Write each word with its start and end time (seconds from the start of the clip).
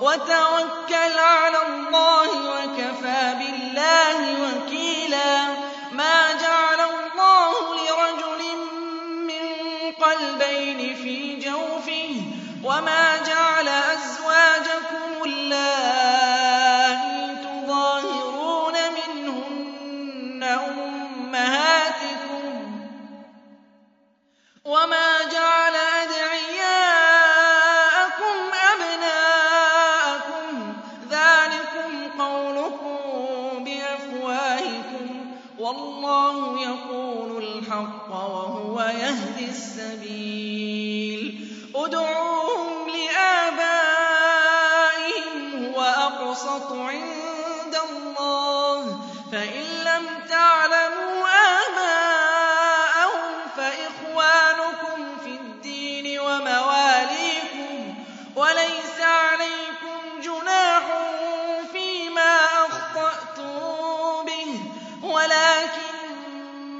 وتوكل 0.00 1.18
على 1.18 1.58
الله 1.68 2.28
وكفى 2.50 3.34
بالله 3.38 4.18
وكيلا 4.42 5.46
ما 5.92 6.32
جعل 6.32 6.80
الله 6.80 7.74
لرجل 7.74 8.42
من 9.26 9.44
قلبين 9.92 10.94
في 10.96 11.36
جوفه 11.36 12.22
وما 12.64 13.15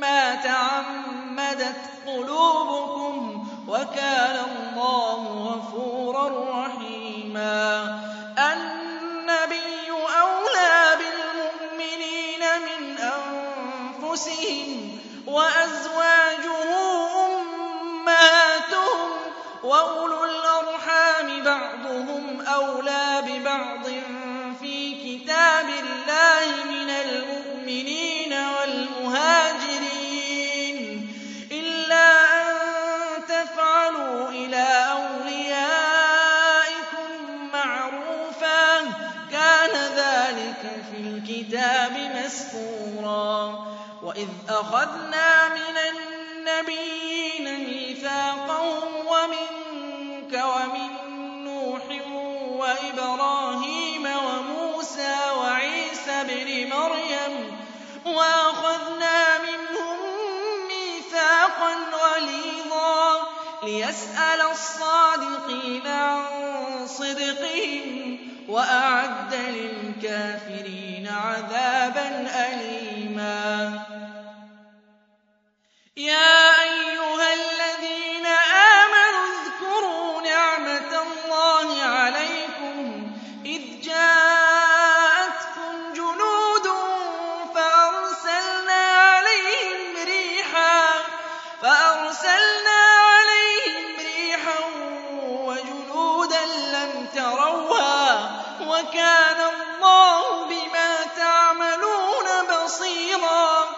ما 0.07 0.35
تعمدت 0.35 1.77
قلوبكم 2.07 3.47
وكان 3.69 4.37
الله 4.51 5.21
غفورا 5.49 6.27
رحيما. 6.61 8.01
النبي 8.39 9.91
أولى 10.23 10.99
بالمؤمنين 10.99 12.43
من 12.67 12.83
أنفسهم 12.99 14.71
وأزواجه 15.27 16.26
وإذ 44.17 44.29
أخذنا 44.49 45.49
من 45.49 45.77
النبيين 45.77 47.65
ميثاقهم 47.65 49.07
ومنك 49.07 50.45
ومن 50.45 50.91
نوح 51.45 51.83
وإبراهيم 52.49 54.07
وموسى 54.07 55.17
وعيسى 55.39 56.11
ابن 56.11 56.71
مريم 56.77 57.57
وأخذنا 58.07 59.39
منهم 59.39 59.99
ميثاقا 60.69 61.75
غليظا 61.93 63.29
ليسأل 63.63 64.41
الصادقين 64.51 65.87
عن 65.87 66.87
صدقهم 66.87 68.19
وأعد 68.49 69.35
للكافرين 69.35 71.09
عذابا 71.09 72.29
أليما 72.35 72.96
وكان 98.77 99.41
الله 99.41 100.45
بما 100.45 101.05
تعملون 101.17 102.27
بصيرا. 102.51 103.69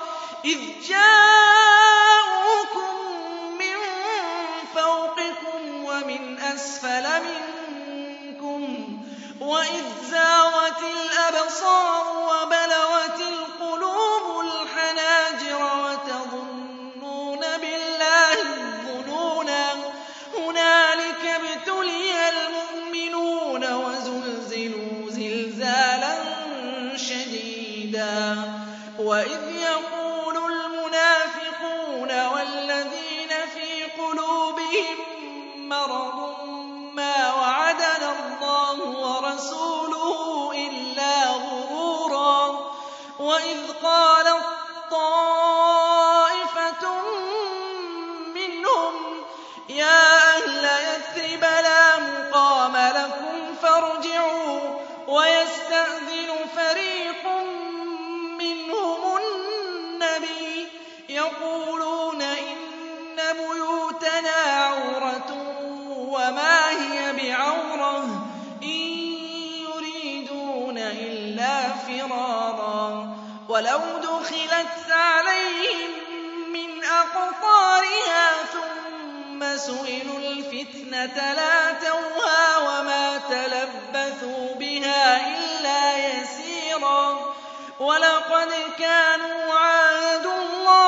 إذ 0.44 0.58
جاءوكم 0.88 1.27
الفتنة 80.94 81.32
لاتوها 81.32 82.58
وما 82.58 83.20
تلبثوا 83.28 84.54
بها 84.54 85.26
إلا 85.36 85.96
يسيرا. 85.96 87.34
ولقد 87.80 88.48
كانوا 88.78 89.54
عاهدوا 89.54 90.42
الله 90.42 90.87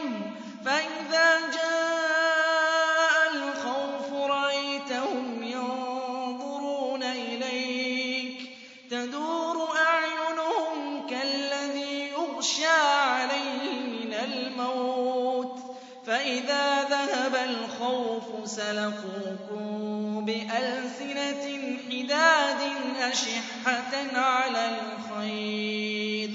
سَلَقُوكُم 18.71 20.25
بِأَلْسِنَةٍ 20.25 21.45
حِدَادٍ 21.91 22.61
أَشِحَّةً 23.01 23.93
عَلَى 24.19 24.63
الْخَيْرِ. 24.69 26.31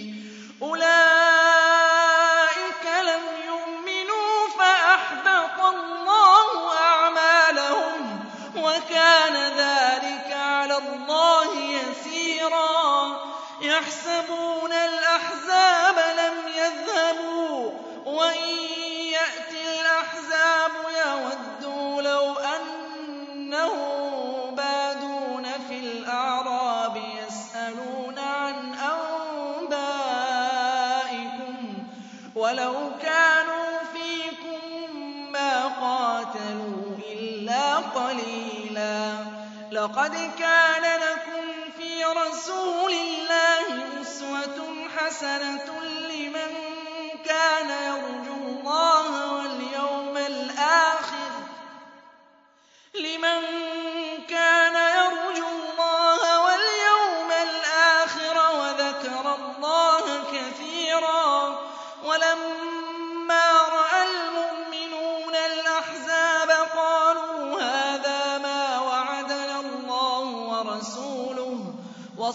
أُولَٰئِكَ 0.62 0.94
لَمْ 3.08 3.24
يُؤْمِنُوا 3.46 4.48
فَأَحْبَطَ 4.58 5.58
اللَّهُ 5.64 6.72
أَعْمَالَهُمْ 6.78 8.18
ۚ 8.18 8.20
وَكَانَ 8.58 9.34
ذَٰلِكَ 9.56 10.32
عَلَى 10.32 10.76
اللَّهِ 10.78 11.48
يَسِيرًا. 11.60 13.16
يَحْسَبُونَ 13.60 14.72
الْأَحْزَابَ 14.72 15.96
لَمْ 16.20 16.36
يَذْهَبُوا 16.60 17.70
ۖ 17.70 17.72
وَإِن 18.06 18.65
لَّقَدْ 39.86 40.14
كَانَ 40.38 41.00
لَكُمْ 41.00 41.70
فِي 41.78 42.04
رَسُولِ 42.04 42.92
اللَّهِ 42.92 44.00
أُسْوَةٌ 44.02 44.88
حَسَنَةٌ 44.96 45.80
لِّمَن 46.10 46.50
كَانَ 47.24 47.70
يَرْجُو 47.70 48.34
اللَّهَ 48.34 49.32
وَالْيَوْمَ 49.32 50.16
الْآخِرَ. 50.16 51.30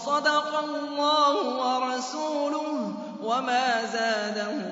وَصَدَقَ 0.02 0.58
اللَّهُ 0.58 1.36
وَرَسُولُهُ 1.58 2.92
ۚ 2.92 3.24
وَمَا 3.24 3.84
زَادَهُمْ 3.84 4.71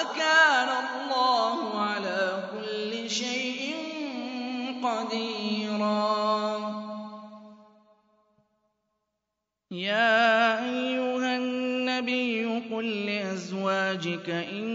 وَكَانَ 0.00 0.68
اللَّهُ 0.68 1.80
عَلَىٰ 1.80 2.44
كُلِّ 2.52 3.10
شَيْءٍ 3.10 3.74
قَدِيرًا. 4.82 6.20
يَا 9.70 10.64
أَيُّهَا 10.64 11.36
النَّبِيُّ 11.36 12.62
قُل 12.72 13.06
لِّأَزْوَاجِكَ 13.06 14.30
إِن 14.30 14.66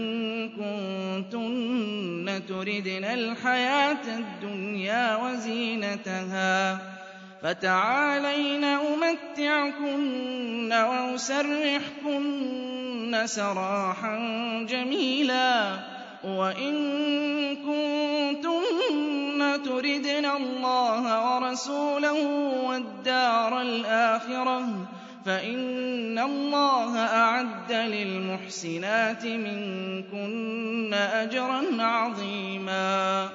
كُنتُنَّ 0.58 2.42
تُرِدْنَ 2.48 3.04
الْحَيَاةَ 3.04 4.04
الدُّنْيَا 4.18 5.16
وَزِينَتَهَا 5.16 6.78
فَتَعَالَيْنَ 7.42 8.64
أُمَتِّعْكُنَّ 8.64 10.72
وَأُسَرِّحْكُنَّ 10.72 12.85
سَرَاحًا 13.26 14.16
جَمِيلًا 14.68 15.76
ۚ. 15.76 15.78
وَإِن 16.24 16.74
كُنتُنَّ 17.56 19.62
تُرِدْنَ 19.64 20.26
اللَّهَ 20.26 21.36
وَرَسُولَهُ 21.36 22.26
وَالدَّارَ 22.68 23.60
الْآخِرَةَ 23.60 24.66
فَإِنَّ 25.26 26.18
اللَّهَ 26.18 26.98
أَعَدَّ 26.98 27.72
لِلْمُحْسِنَاتِ 27.72 29.26
مِنكُنَّ 29.26 30.94
أَجْرًا 30.94 31.82
عَظِيمًا. 31.82 33.28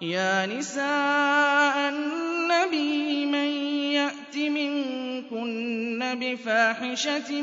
يَا 0.00 0.46
نِسَاءَ 0.46 1.88
النَّبِيِّ 1.88 3.26
مَن 3.26 3.59
يَأْتِ 4.30 4.36
مِنكُنَّ 4.36 5.98
بِفَاحِشَةٍ 6.20 7.42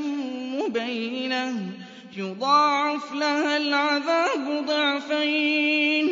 مُّبَيِّنَةٍ 0.56 1.72
يُضَاعَفْ 2.17 3.13
لَهَا 3.13 3.58
الْعَذَابُ 3.58 4.65
ضِعْفَيْنِ 4.65 6.08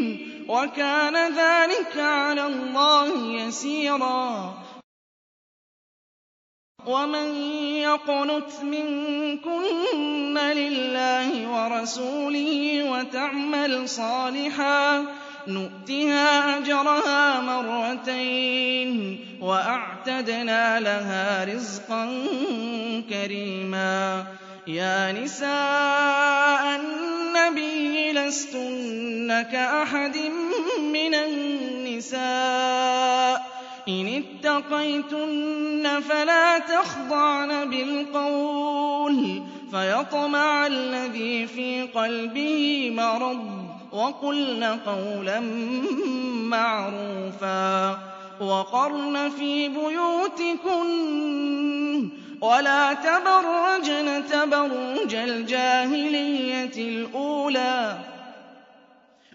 وَكَانَ 0.50 1.14
ذَٰلِكَ 1.34 1.98
عَلَى 1.98 2.46
اللَّهِ 2.46 3.42
يَسِيرًا 3.42 4.54
وَمَن 6.88 7.36
يَقْنُتْ 7.88 8.52
مِنكُنَّ 8.64 10.38
لِلَّهِ 10.38 11.30
وَرَسُولِهِ 11.52 12.84
وَتَعْمَلْ 12.92 13.90
صَالِحًا 13.90 15.06
نُؤْتِهَا 15.48 16.58
أَجْرَهَا 16.58 17.42
مَرَّتَيْنِ 17.42 19.20
وَأَعْتَدْنَا 19.42 20.80
لَهَا 20.80 21.44
رِزْقًا 21.44 22.26
كَرِيمًا. 23.10 24.26
يَا 24.68 25.12
نِسَاءَ 25.12 26.82
النَّبِيِّ 26.82 28.12
لَسْتُنَّ 28.12 29.46
كَأَحَدٍ 29.52 30.18
مِّنَ 30.80 31.16
النِّسَاءِ. 31.16 32.22
إِنِ 33.88 34.24
اتَّقَيْتُنَّ 34.24 36.02
فَلَا 36.10 36.60
تَخْضَعْنَ 36.60 37.70
بِالْقَوْلِ 37.70 39.42
فَيَطْمَعَ 39.72 40.68
الَّذِي 40.68 41.48
فِي 41.48 41.82
قَلْبِهِ 41.82 42.90
مَرَضٌ. 42.96 43.65
وَقُلْنَ 43.96 44.64
قَوْلًا 44.86 45.40
مَّعْرُوفًا 46.52 48.00
وَقَرْنَ 48.42 49.30
فِي 49.30 49.70
بُيُوتِكُنَّ 49.70 50.96
وَلَا 52.42 52.94
تَبَرَّجْنَ 52.94 54.24
تَبَرُّجَ 54.32 55.14
الْجَاهِلِيَّةِ 55.16 56.78
الْأُولَىٰ 56.78 57.98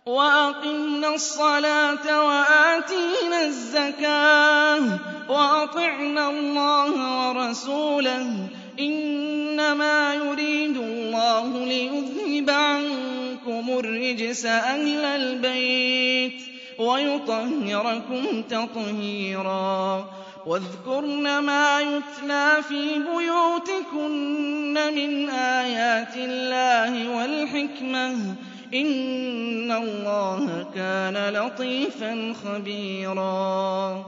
وَأَقِمْنَ 0.06 1.04
الصَّلَاةَ 1.04 2.26
وَآتِينَ 2.26 3.32
الزَّكَاةَ 3.44 4.80
وَأَطِعْنَ 5.28 6.18
اللَّهَ 6.18 6.92
وَرَسُولَهُ 7.28 8.26
ۚ 8.46 8.50
إِنَّمَا 8.80 10.14
يُرِيدُ 10.14 10.76
اللَّهُ 10.76 11.48
لِيُذْهِبَ 11.64 12.50
عَنكُمُ 12.50 12.99
الرِّجْسَ 13.48 14.46
أَهْلَ 14.46 15.04
الْبَيْتِ 15.04 16.42
وَيُطَهِّرَكُمْ 16.78 18.42
تَطْهِيرًا. 18.42 20.04
وَاذْكُرْنَ 20.46 21.38
مَا 21.38 21.80
يُتْلَىٰ 21.80 22.62
فِي 22.68 22.94
بُيُوتِكُنَّ 22.98 24.74
مِنْ 24.94 25.30
آيَاتِ 25.30 26.16
اللَّهِ 26.16 27.16
وَالْحِكْمَةِ 27.16 28.12
ۚ. 28.12 28.36
إِنَّ 28.74 29.72
اللَّهَ 29.72 30.66
كَانَ 30.74 31.28
لَطِيفًا 31.34 32.34
خَبِيرًا. 32.44 34.04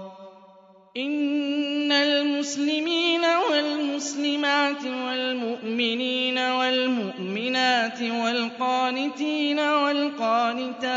إِنَّ 0.97 1.93
الْمُسْلِمِينَ 1.93 3.25
وَالْمُسْلِمَاتِ 3.25 4.85
وَالْمُؤْمِنِينَ 4.85 6.39
وَالْمُؤْمِنَاتِ 6.39 8.03
وَالْقَانِتِينَ 8.03 9.61
وَالْقَانِتَاتِ 9.61 10.91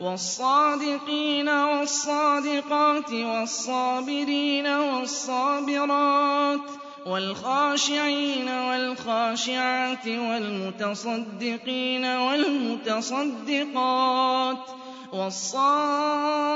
وَالصَّادِقِينَ 0.00 1.48
وَالصَّادِقَاتِ 1.48 3.12
وَالصَّابِرِينَ 3.12 4.66
وَالصَّابِرَاتِ 4.66 6.60
وَالْخَاشِعِينَ 7.06 8.48
وَالْخَاشِعَاتِ 8.48 10.08
وَالْمُتَصَدِّقِينَ 10.08 12.04
وَالْمُتَصَدِّقَاتِ 12.04 13.26
وَالصَّائِمِينَ 15.12 16.55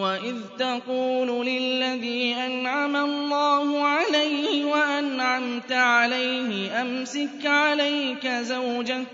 وَإِذْ 0.00 0.36
تَقُولُ 0.58 1.46
لِلَّذِي 1.46 2.34
أَنْعَمَ 2.46 2.96
اللَّهُ 2.96 3.82
عَلَيْهِ 3.86 4.64
وَأَنْعَمْتَ 4.64 5.72
عَلَيْهِ 5.72 6.80
أَمْسِكْ 6.82 7.46
عَلَيْكَ 7.46 8.26
زَوْجَكَ 8.26 9.06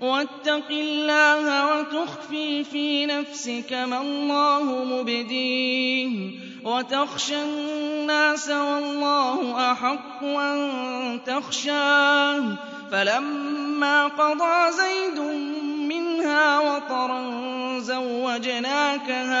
وَاتَّقِ 0.00 0.68
اللَّهَ 0.70 1.44
وَتُخْفِي 1.78 2.64
فِي 2.64 3.06
نَفْسِكَ 3.06 3.72
مَا 3.72 4.00
اللَّهُ 4.00 4.84
مُبْدِيهِ 4.84 6.30
وَتَخْشَى 6.64 7.42
النَّاسَ 7.42 8.48
وَاللَّهُ 8.50 9.72
أَحَقُّ 9.72 10.24
أَن 10.24 11.20
تَخْشَاهُ 11.26 12.42
فَلَمَّا 12.92 14.06
قَضَىٰ 14.06 14.70
زَيْدٌ 14.72 15.18
مِّنْهَا 15.88 16.58
وَطَرًا 16.58 17.20
زَوَّجْنَاكَهَا 17.78 19.40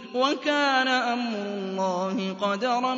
وَكَانَ 0.15 0.87
أَمْرُ 0.87 1.37
اللَّهِ 1.37 2.35
قَدَرًا 2.41 2.95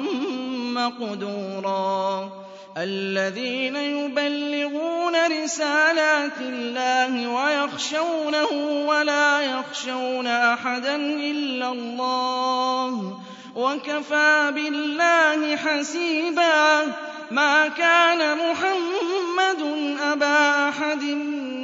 مَّقْدُورًا. 0.73 2.29
الَّذِينَ 2.77 3.75
يُبَلِّغُونَ 3.75 5.15
رِسَالَاتِ 5.43 6.37
اللَّهِ 6.41 7.27
وَيَخْشَوْنَهُ 7.27 8.51
وَلَا 8.87 9.41
يَخْشَوْنَ 9.41 10.27
أَحَدًا 10.27 10.95
إِلَّا 10.95 11.71
اللَّهَ 11.71 13.17
وَكَفَىٰ 13.55 14.51
بِاللَّهِ 14.51 15.55
حَسِيبًا. 15.55 16.81
مَا 17.31 17.67
كَانَ 17.67 18.37
مُحَمَّدٌ 18.37 19.61
أَبَا 20.01 20.69
أَحَدٍ 20.69 21.03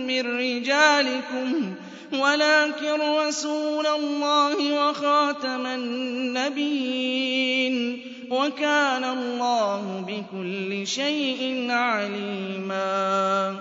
مِّن 0.10 0.22
رِّجَالِكُمْ 0.38 1.74
وَلَٰكِن 2.14 3.02
رَّسُولَ 3.02 3.88
اللَّهِ 3.88 4.90
وَخَاتَمَ 4.90 5.66
النَّبِيِّينَ 5.66 6.96
وَكَانَ 8.32 9.04
اللَّهُ 9.04 10.06
بِكُلِّ 10.08 10.88
شَيْءٍ 10.88 11.68
عَلِيمًا. 11.72 13.56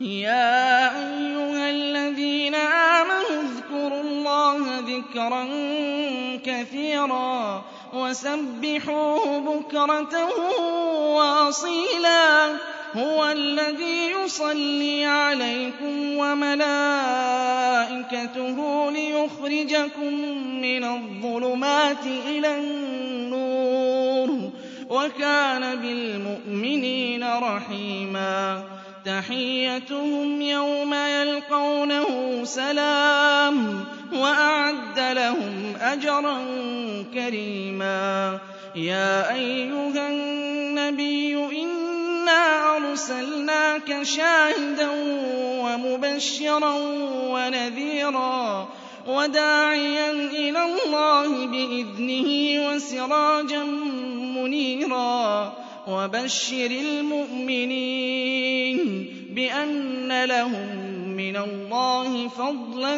يَا 0.00 0.86
أَيُّهَا 1.08 1.70
الَّذِينَ 1.70 2.54
آمَنُوا 2.54 3.42
اذْكُرُوا 3.42 4.00
اللَّهَ 4.00 4.78
ذِكْرًا 4.78 5.44
كَثِيرًا 6.46 7.64
وَسَبِّحُوهُ 7.94 9.38
بُكْرَةً 9.40 10.28
وَأَصِيلًا. 11.14 12.77
هُوَ 12.98 13.26
الَّذِي 13.30 14.10
يُصَلِّي 14.10 15.04
عَلَيْكُمْ 15.04 16.16
وَمَلَائِكَتُهُ 16.16 16.68
لِيُخْرِجَكُم 18.90 20.14
مِّنَ 20.62 20.84
الظُّلُمَاتِ 20.84 22.06
إِلَى 22.28 22.58
النُّورِ 22.58 24.28
ۚ 24.28 24.32
وَكَانَ 24.92 25.76
بِالْمُؤْمِنِينَ 25.76 27.24
رَحِيمًا 27.24 28.62
تَحِيَّتُهُمْ 29.04 30.42
يَوْمَ 30.42 30.94
يَلْقَوْنَهُ 30.94 32.40
سَلَامٌ 32.44 33.84
ۚ 33.84 34.14
وَأَعَدَّ 34.14 34.98
لَهُمْ 34.98 35.72
أَجْرًا 35.80 36.38
كَرِيمًا 37.14 38.38
يَا 38.76 39.34
أَيُّهَا 39.34 40.08
النَّبِيُّ 40.08 41.36
إِنَّا 42.28 42.76
أَرْسَلْنَاكَ 42.76 44.02
شَاهِدًا 44.02 44.88
وَمُبَشِّرًا 45.64 46.74
وَنَذِيرًا 47.32 48.68
وَدَاعِيًا 49.06 50.10
إِلَى 50.12 50.62
اللَّهِ 50.64 51.46
بِإِذْنِهِ 51.46 52.28
وَسِرَاجًا 52.68 53.64
مُّنِيرًا 54.36 55.52
وَبَشِّرِ 55.88 56.70
الْمُؤْمِنِينَ 56.70 57.98
بِأَنَّ 59.32 60.24
لَهُم 60.24 60.68
مِّنَ 61.16 61.36
اللَّهِ 61.36 62.28
فَضْلًا 62.28 62.96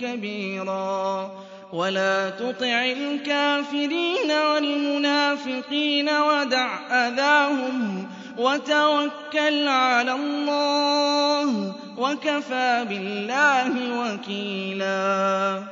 كَبِيرًا 0.00 1.30
وَلَا 1.72 2.30
تُطِعِ 2.30 2.84
الْكَافِرِينَ 2.84 4.30
وَالْمُنَافِقِينَ 4.30 6.08
وَدَعْ 6.08 6.68
أَذَاهُمْ 6.90 8.06
وَتَوَكَّلْ 8.38 9.68
عَلَى 9.68 10.12
اللَّهِ 10.12 11.72
ۚ 11.72 11.74
وَكَفَىٰ 11.98 12.84
بِاللَّهِ 12.88 13.72
وَكِيلًا. 14.00 15.62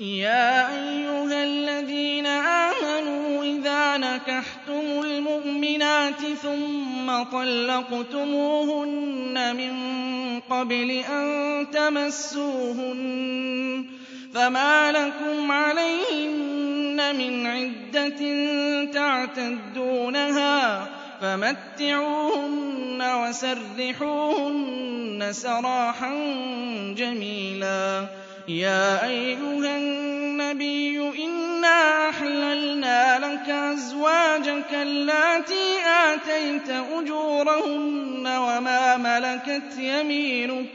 يَا 0.00 0.68
أَيُّهَا 0.74 1.44
الَّذِينَ 1.44 2.26
آمَنُوا 2.26 3.44
إِذَا 3.44 3.96
نَكَحْتُمُ 3.96 5.00
الْمُؤْمِنَاتِ 5.04 6.20
ثُمَّ 6.42 7.22
طَلَّقْتُمُوهُنَّ 7.32 8.76
مِن 9.56 9.74
قَبْلِ 10.50 10.90
أَن 10.90 11.66
تَمَسُّوهُنَّ 11.72 13.00
فَمَا 14.34 14.92
لَكُمْ 14.92 15.52
عَلَيْهِنَّ 15.52 17.16
مِنْ 17.18 17.46
عِدَّةٍ 17.46 18.20
تَعْتَدُّونَهَا 18.92 20.86
فَمَتِّعُوهُنَّ 21.20 23.02
وَسَرِّحُوهُنَّ 23.02 25.28
سَرَاحًا 25.32 26.14
جَمِيلًا. 26.96 28.06
يَا 28.48 29.06
أَيُّهَا 29.06 29.76
النَّبِيُّ 29.76 31.24
إِنَّا 31.24 32.08
أَحْلَلْنَا 32.08 33.18
لَكَ 33.18 33.50
أَزْوَاجَكَ 33.50 34.72
اللَّاتِي 34.72 35.86
آتَيْتَ 35.86 36.70
أُجُورَهُنَّ 36.70 38.26
وَمَا 38.26 38.96
مَلَكَتْ 38.96 39.78
يَمِينُكَ 39.78 40.66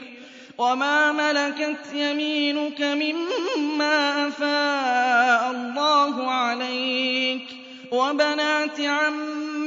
وما 0.58 1.12
ملكت 1.12 1.94
يمينك 1.94 2.82
مما 2.82 4.28
أفاء 4.28 5.52
الله 5.52 6.32
عليك. 6.32 7.44
وبنات 7.92 8.80
عمك 8.80 9.35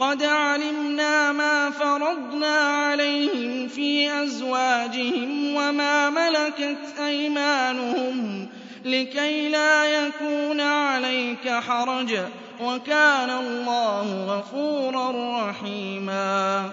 قد 0.00 0.22
علمنا 0.22 1.32
ما 1.32 1.70
فرضنا 1.70 2.56
عليهم 2.56 3.68
في 3.68 4.22
أزواجهم 4.22 5.54
وما 5.56 6.10
ملكت 6.10 6.98
أيمانهم 7.06 8.48
لكي 8.84 9.48
لا 9.48 9.84
يكون 9.84 10.60
عليك 10.60 11.48
حرج 11.48 12.18
وكان 12.60 13.30
الله 13.30 14.24
غفورا 14.26 15.10
رحيما 15.50 16.70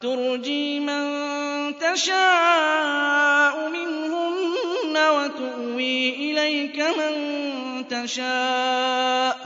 تُرْجِي 0.00 0.80
مَن 0.80 1.04
تَشَاءُ 1.78 3.68
مِنْهُنَّ 3.68 4.96
وَتُؤْوِي 4.96 6.10
إِلَيْكَ 6.30 6.78
مَن 6.78 7.14
تَشَاءُ 7.88 9.36
ۖ 9.44 9.45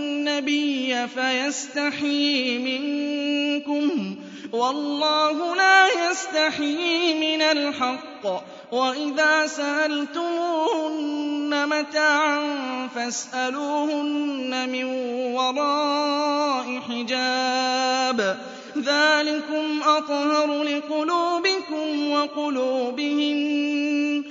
النَّبِيَّ 0.31 1.07
فَيَسْتَحْيِي 1.07 2.57
مِنكُمْ 2.57 4.15
ۖ 4.15 4.17
وَاللَّهُ 4.55 5.55
لَا 5.55 5.87
يَسْتَحْيِي 6.11 7.13
مِنَ 7.35 7.41
الْحَقِّ 7.41 8.23
ۚ 8.39 8.41
وَإِذَا 8.73 9.47
سَأَلْتُمُوهُنَّ 9.47 10.69
مَتَاعًا 11.69 12.87
فَاسْأَلُوهُنَّ 12.95 14.69
مِن 14.69 14.83
وَرَاءِ 15.35 16.79
حِجَابٍ 16.89 18.37
ذَٰلِكُمْ 18.77 19.81
أَطْهَرُ 19.83 20.63
لِقُلُوبِكُمْ 20.63 22.11
وَقُلُوبِهِنَّ 22.11 23.43
ۚ 24.23 24.30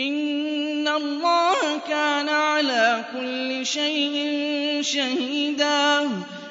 إِنَّ 0.00 0.88
اللَّهَ 0.88 1.78
كَانَ 1.88 2.28
عَلَىٰ 2.28 3.04
كُلِّ 3.12 3.66
شَيْءٍ 3.66 4.38
شَهِيدًا. 4.82 6.00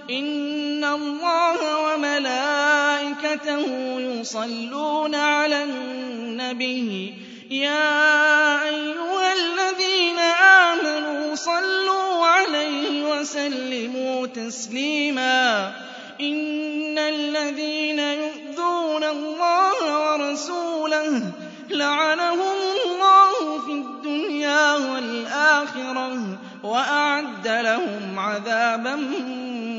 إِنَّ 0.09 0.83
اللَّهَ 0.83 1.77
وَمَلَائِكَتَهُ 1.85 3.65
يُصَلُّونَ 3.99 5.15
عَلَى 5.15 5.63
النَّبِيِّ. 5.63 7.13
يَا 7.51 8.63
أَيُّهَا 8.69 9.33
الَّذِينَ 9.33 10.19
آمَنُوا 10.19 11.35
صَلُّوا 11.35 12.25
عَلَيْهِ 12.25 13.03
وَسَلِّمُوا 13.03 14.27
تَسْلِيمًا. 14.27 15.73
إِنَّ 16.21 16.97
الَّذِينَ 16.97 17.99
يُؤْذُونَ 17.99 19.03
اللَّهَ 19.03 20.11
وَرَسُولَهُ 20.11 21.21
لَعَنَهُمُ 21.69 22.39
اللَّهُ 22.39 22.98
الدُّنْيَا 24.49 24.93
وَالْآخِرَةِ 24.93 26.37
وَأَعَدَّ 26.63 27.47
لَهُمْ 27.47 28.19
عَذَابًا 28.19 28.95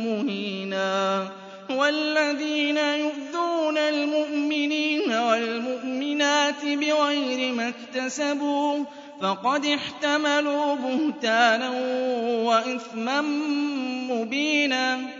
مُّهِينًا. 0.06 1.28
وَالَّذِينَ 1.70 2.76
يُؤْذُونَ 2.78 3.78
الْمُؤْمِنِينَ 3.78 5.12
وَالْمُؤْمِنَاتِ 5.12 6.64
بِغَيْرِ 6.64 7.54
مَا 7.54 7.68
اكْتَسَبُوا 7.68 8.84
فَقَدِ 9.20 9.66
احْتَمَلُوا 9.66 10.74
بُهْتَانًا 10.74 11.70
وَإِثْمًا 12.44 13.20
مُّبِينًا. 14.10 15.19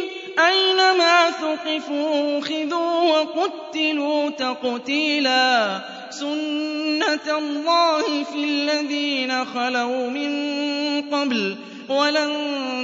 أينما 0.47 1.31
ثقفوا 1.31 2.39
أخذوا 2.39 3.19
وقتلوا 3.19 4.29
تقتيلا 4.29 5.81
سنة 6.09 7.37
الله 7.37 8.23
في 8.23 8.43
الذين 8.43 9.45
خلوا 9.45 10.09
من 10.09 10.31
قبل 11.11 11.57
ولن 11.89 12.31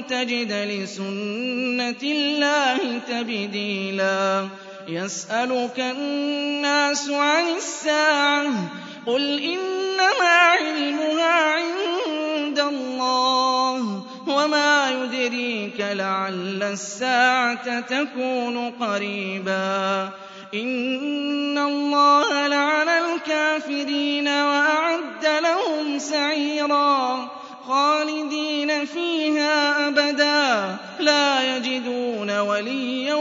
تجد 0.10 0.52
لسنة 0.52 2.02
الله 2.04 3.00
تبديلا 3.10 4.48
يسألك 4.88 5.80
الناس 5.80 7.10
عن 7.10 7.46
الساعة 7.58 8.46
قل 9.08 9.44
إنما 9.44 10.28
علمها 10.28 11.54
عند 11.54 11.87
الله 12.60 14.02
وما 14.28 14.92
يدريك 14.92 15.80
لعل 15.80 16.64
الساعة 16.64 17.80
تكون 17.80 18.70
قريبا. 18.70 20.10
إن 20.54 21.58
الله 21.58 22.48
لعن 22.48 22.88
الكافرين 22.88 24.28
وأعد 24.28 25.26
لهم 25.44 26.00
سعيرا. 26.00 27.28
خالدين 27.68 28.86
فيها 28.86 29.88
أبدا. 29.88 30.76
لا 31.00 31.58
يجدون 31.58 32.40
وليا 32.40 33.16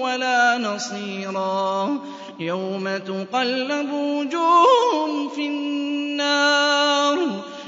ولا 0.00 0.58
نصيرا. 0.58 1.98
يوم 2.40 2.98
تقلب 2.98 3.92
وجوههم 3.92 5.28
في 5.28 5.46
النار. 5.46 7.18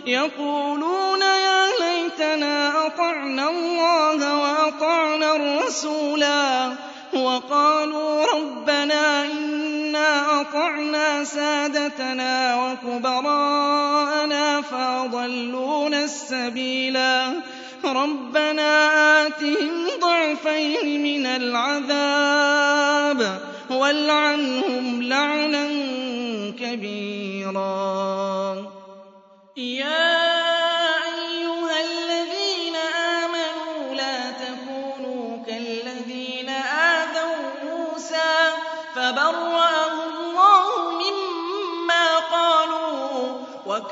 يقولون 0.06 1.01
ليتنا 2.32 2.86
أطعنا 2.86 3.50
الله 3.50 4.40
وأطعنا 4.40 5.36
الرسولا 5.36 6.72
وقالوا 7.14 8.26
ربنا 8.34 9.24
إنا 9.24 10.40
أطعنا 10.40 11.24
سادتنا 11.24 12.56
وكبراءنا 12.64 14.60
فأضلونا 14.60 16.04
السبيلا 16.04 17.32
ربنا 17.84 18.90
آتهم 19.26 19.88
ضعفين 20.00 21.02
من 21.02 21.26
العذاب 21.26 22.60
والعنهم 23.70 25.02
لعنا 25.02 25.68
كبيرا. 26.60 27.62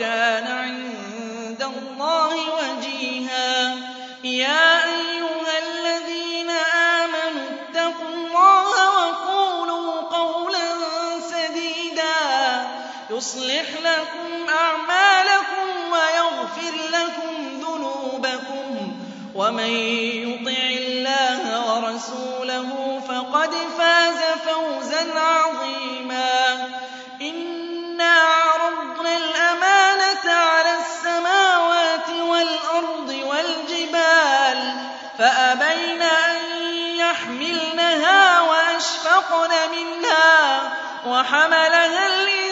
وكان 0.00 0.46
عند 0.46 1.62
الله 1.62 2.32
وجيها. 2.58 3.76
يا 4.24 4.84
أيها 4.84 5.54
الذين 5.58 6.50
آمنوا 7.00 7.48
اتقوا 7.60 8.08
الله 8.08 8.72
وقولوا 8.96 10.00
قولا 10.00 10.68
سديدا. 11.20 12.16
يصلح 13.10 13.66
لكم 13.84 14.48
أعمالكم 14.48 15.68
ويغفر 15.92 16.74
لكم 16.92 17.60
ذنوبكم. 17.60 18.92
ومن 19.34 19.70
يطع 20.24 20.60
الله 20.82 21.42
ورسوله 21.68 23.00
فقد 23.08 23.54
فاز 23.78 24.20
فوزا 24.46 25.20
عظيما 25.20 25.49
فأبين 35.20 36.02
أن 36.02 36.36
يحملنها 36.96 38.40
وأشفقن 38.40 39.50
منها 39.70 40.62
وحملها 41.06 42.06
الإنسان 42.06 42.49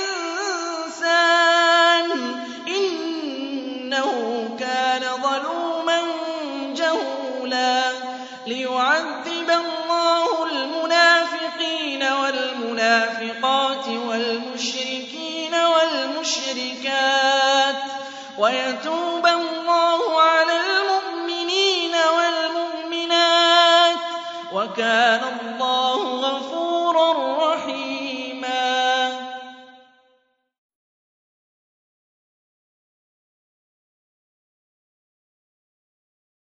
الله 24.89 25.28